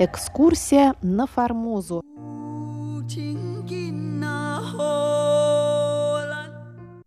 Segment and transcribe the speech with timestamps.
[0.00, 2.04] Экскурсия на Формозу.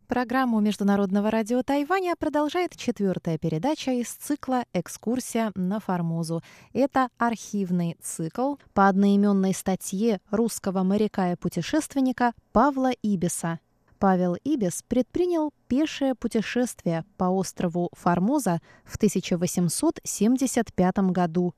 [0.10, 6.44] Программу Международного радио Тайваня продолжает четвертая передача из цикла «Экскурсия на Формозу».
[6.74, 13.62] Это архивный цикл по одноименной статье русского моряка и путешественника Павла Ибиса.
[14.00, 21.54] Павел Ибис предпринял пешее путешествие по острову Формоза в 1875 году.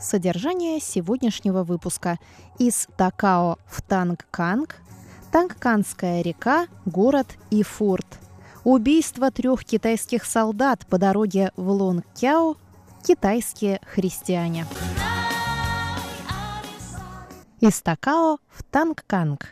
[0.00, 2.18] Содержание сегодняшнего выпуска.
[2.58, 4.76] Из Такао в Тангканг
[5.30, 8.06] Тангканская река, город и форт.
[8.64, 12.56] Убийство трех китайских солдат по дороге в Лонгкяо,
[13.06, 14.66] китайские христиане.
[17.60, 19.48] Из Такао в Тангканг.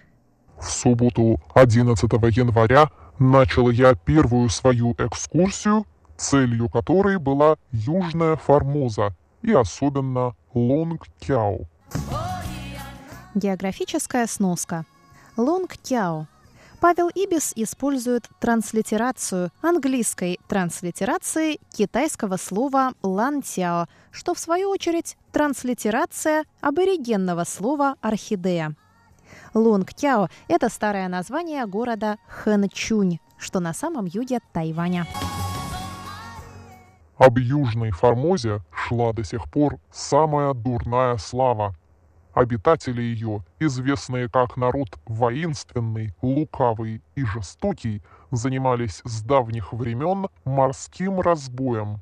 [0.59, 9.53] В субботу 11 января начал я первую свою экскурсию, целью которой была Южная Формоза и
[9.53, 11.67] особенно Лонгкяо.
[13.35, 14.85] Географическая сноска–
[15.39, 16.27] Лонг Тяо.
[16.81, 26.45] Павел Ибис использует транслитерацию английской транслитерации китайского слова лан тяо, что в свою очередь транслитерация
[26.61, 28.75] аборигенного слова орхидея.
[29.55, 35.07] Лонг Тяо– это старое название города Хэнчунь, что на самом юге Тайваня.
[37.19, 41.75] Об Южной Формозе шла до сих пор самая дурная слава–
[42.39, 52.01] Обитатели ее, известные как народ воинственный, лукавый и жестокий, занимались с давних времен морским разбоем.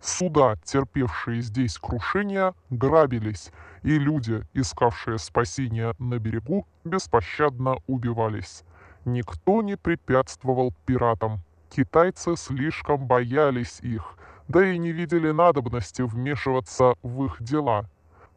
[0.00, 8.62] Суда, терпевшие здесь крушения, грабились, и люди, искавшие спасения на берегу, беспощадно убивались.
[9.04, 11.42] Никто не препятствовал пиратам.
[11.68, 14.16] Китайцы слишком боялись их,
[14.48, 17.88] да и не видели надобности вмешиваться в их дела–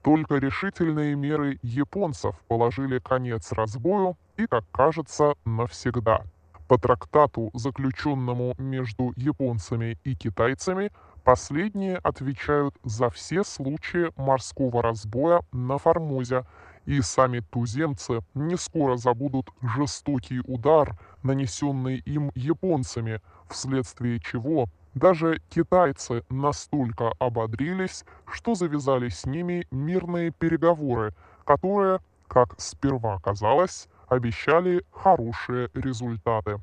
[0.07, 6.23] только решительные меры японцев положили конец разбою и, как кажется, навсегда.
[6.69, 10.91] По трактату, заключенному между японцами и китайцами,
[11.25, 16.45] последние отвечают за все случаи морского разбоя на Формозе,
[16.85, 26.23] и сами туземцы не скоро забудут жестокий удар, нанесенный им японцами, вследствие чего даже китайцы
[26.29, 31.13] настолько ободрились, что завязали с ними мирные переговоры,
[31.45, 36.59] которые, как сперва казалось, обещали хорошие результаты.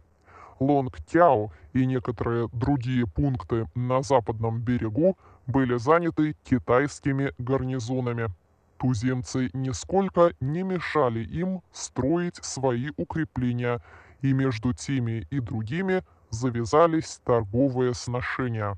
[0.58, 8.30] Лонг-Тяо и некоторые другие пункты на западном берегу были заняты китайскими гарнизонами.
[8.78, 13.80] Туземцы нисколько не мешали им строить свои укрепления,
[14.22, 16.02] и между теми и другими
[16.34, 18.76] завязались торговые сношения.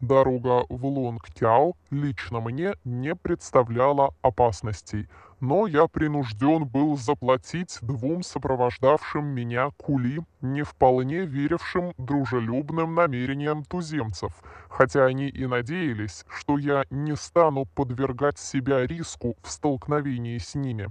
[0.00, 9.24] Дорога в Лонгтяо лично мне не представляла опасностей, но я принужден был заплатить двум сопровождавшим
[9.24, 14.32] меня кули, не вполне верившим дружелюбным намерениям туземцев,
[14.68, 20.88] хотя они и надеялись, что я не стану подвергать себя риску в столкновении с ними.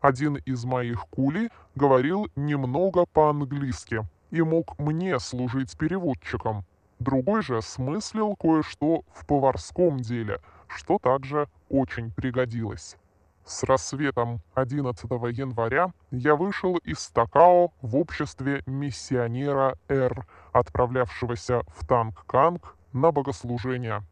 [0.00, 6.64] Один из моих кули говорил немного по-английски, и мог мне служить переводчиком.
[6.98, 12.96] Другой же смыслил кое-что в поварском деле, что также очень пригодилось.
[13.44, 22.76] С рассветом 11 января я вышел из Такао в обществе миссионера Р, отправлявшегося в Танг-Канг
[22.92, 24.02] на богослужение.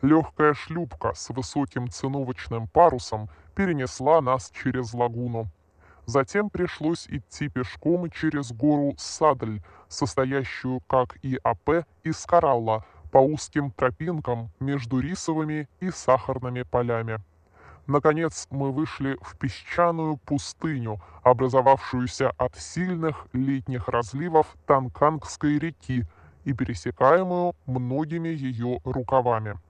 [0.00, 5.48] Легкая шлюпка с высоким циновочным парусом перенесла нас через лагуну.
[6.10, 13.70] Затем пришлось идти пешком через гору Садль, состоящую, как и АП, из коралла, по узким
[13.70, 17.20] тропинкам между рисовыми и сахарными полями.
[17.86, 26.06] Наконец мы вышли в песчаную пустыню, образовавшуюся от сильных летних разливов Танкангской реки
[26.44, 29.60] и пересекаемую многими ее рукавами.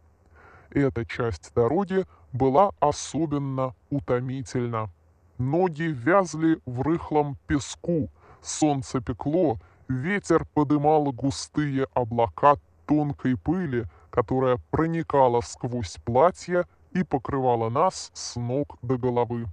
[0.71, 4.89] Эта часть дороги была особенно утомительна.
[5.41, 8.11] Ноги вязли в рыхлом песку,
[8.43, 9.59] солнце пекло,
[9.89, 12.57] ветер подымал густые облака
[12.87, 19.47] тонкой пыли, которая проникала сквозь платье и покрывала нас с ног до головы.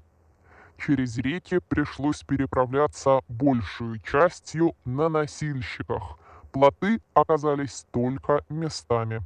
[0.78, 6.19] Через реки пришлось переправляться большую частью на носильщиках.
[6.51, 9.22] Плоты оказались только местами.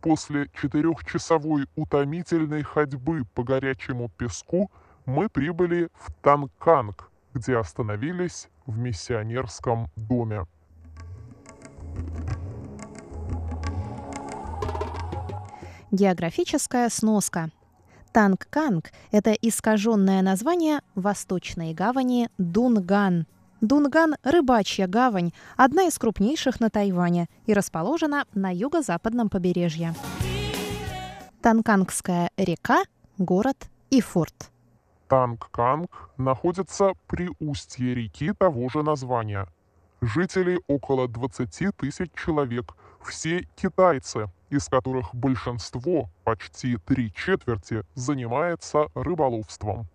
[0.00, 4.72] После четырехчасовой утомительной ходьбы по горячему песку–
[5.08, 10.44] мы прибыли в Танканг, где остановились в миссионерском доме.
[15.90, 17.48] Географическая сноска.
[18.12, 23.26] Танг-Канг– это искаженное название восточной гавани Дунган.
[23.62, 29.94] Дунган– рыбачья гавань, одна из крупнейших на Тайване и расположена на юго-западном побережье.
[31.40, 32.82] Танкангская река,
[33.16, 34.50] город и форт.
[35.08, 39.48] Танг-Канг находится при устье реки того же названия.
[40.00, 49.86] Жителей около 20 тысяч человек, все китайцы, из которых большинство, почти три четверти, занимается рыболовством.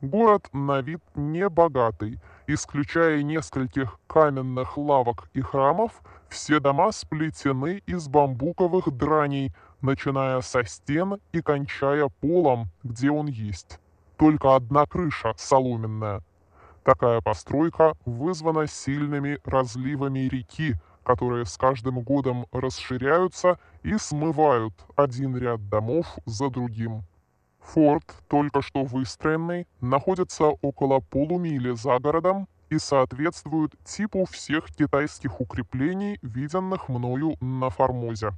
[0.00, 8.96] Город на вид небогатый, исключая нескольких каменных лавок и храмов, все дома сплетены из бамбуковых
[8.96, 13.80] драней, начиная со стен и кончая полом, где он есть
[14.18, 16.22] только одна крыша соломенная.
[16.82, 20.74] Такая постройка вызвана сильными разливами реки,
[21.04, 27.04] которые с каждым годом расширяются и смывают один ряд домов за другим.
[27.60, 36.18] Форт, только что выстроенный, находится около полумили за городом и соответствует типу всех китайских укреплений,
[36.22, 38.32] виденных мною на Формозе.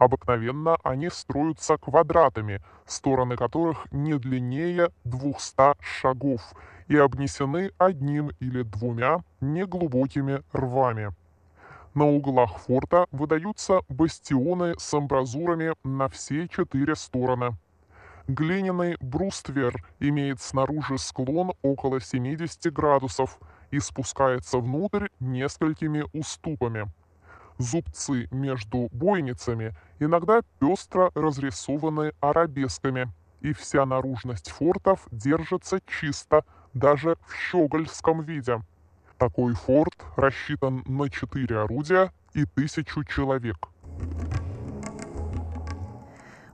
[0.00, 6.40] Обыкновенно они строятся квадратами, стороны которых не длиннее 200 шагов
[6.88, 11.10] и обнесены одним или двумя неглубокими рвами.
[11.92, 17.58] На углах форта выдаются бастионы с амбразурами на все четыре стороны.
[18.26, 23.38] Глиняный бруствер имеет снаружи склон около 70 градусов
[23.70, 26.90] и спускается внутрь несколькими уступами–
[27.60, 33.12] Зубцы между бойницами иногда пестро разрисованы арабесками,
[33.42, 36.42] и вся наружность фортов держится чисто,
[36.72, 38.62] даже в щегольском виде.
[39.18, 43.68] Такой форт рассчитан на четыре орудия и тысячу человек.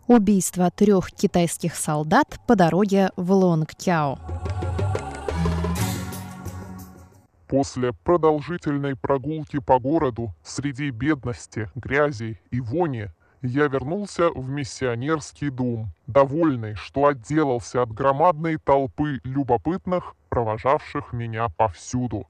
[0.09, 4.19] Убийство трех китайских солдат по дороге в Лонгкяо.
[7.49, 13.11] После продолжительной прогулки по городу среди бедности, грязи и вони
[13.41, 22.27] я вернулся в миссионерский дом, довольный, что отделался от громадной толпы любопытных, провожавших меня повсюду.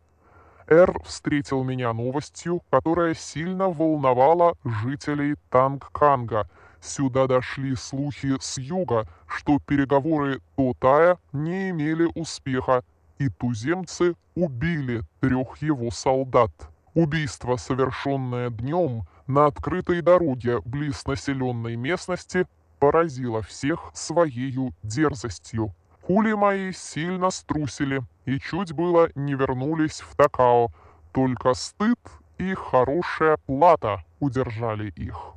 [0.67, 6.51] Эр встретил меня новостью, которая сильно волновала жителей Тангканга.
[6.83, 12.85] Сюда дошли слухи с юга, что переговоры Тотая не имели успеха,
[13.19, 16.51] и туземцы убили трех его солдат.
[16.95, 22.47] Убийство, совершенное днем на открытой дороге близ населенной местности,
[22.79, 25.75] поразило всех своей дерзостью.
[26.03, 30.69] Кули мои сильно струсили и чуть было не вернулись в Такао,
[31.13, 31.99] только стыд
[32.39, 35.35] и хорошая плата удержали их.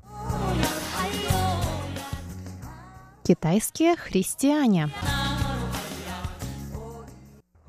[3.24, 4.90] Китайские христиане.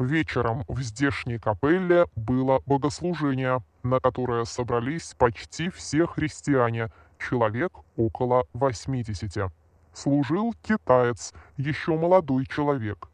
[0.01, 9.53] Вечером в здешней капелле было богослужение, на которое собрались почти все христиане, человек около 80.
[9.93, 13.11] Служил китаец, еще молодой человек.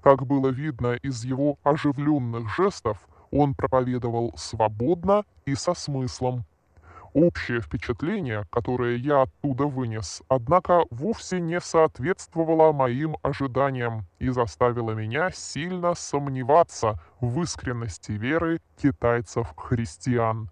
[0.00, 2.98] Как было видно из его оживленных жестов,
[3.32, 6.44] он проповедовал свободно и со смыслом.
[7.14, 15.30] Общее впечатление, которое я оттуда вынес, однако вовсе не соответствовало моим ожиданиям и заставило меня
[15.30, 20.50] сильно сомневаться в искренности веры китайцев-христиан.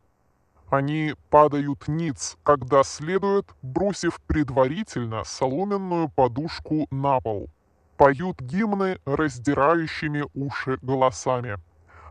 [0.70, 7.50] Они падают ниц, когда следует, бросив предварительно соломенную подушку на пол.
[7.96, 11.58] Поют гимны раздирающими уши голосами,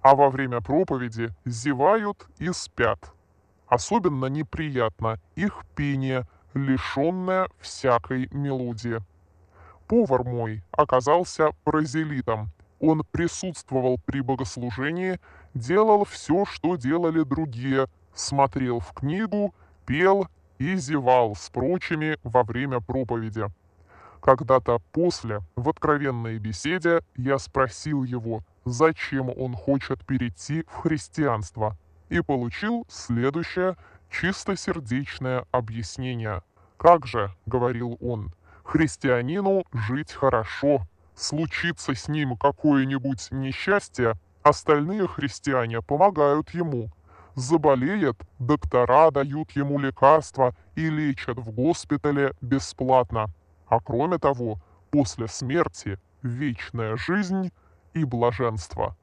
[0.01, 3.14] а во время проповеди зевают и спят.
[3.67, 9.01] Особенно неприятно их пение, лишенное всякой мелодии.
[9.87, 12.51] Повар мой оказался бразилитом.
[12.79, 15.19] Он присутствовал при богослужении,
[15.53, 19.53] делал все, что делали другие, смотрел в книгу,
[19.85, 20.27] пел
[20.59, 23.45] и зевал с прочими во время проповеди.
[24.21, 31.77] Когда-то после, в откровенной беседе, я спросил его, зачем он хочет перейти в христианство–
[32.09, 33.75] и получил следующее
[34.09, 36.41] чистосердечное объяснение.
[36.77, 38.33] «Как же,— говорил он,—
[38.63, 40.85] христианину жить хорошо,
[41.15, 46.91] случится с ним какое-нибудь несчастье, остальные христиане помогают ему.
[47.35, 53.27] Заболеет, доктора дают ему лекарства и лечат в госпитале бесплатно.
[53.67, 54.59] А кроме того,
[54.91, 57.51] после смерти вечная жизнь
[57.93, 58.95] и блаженство.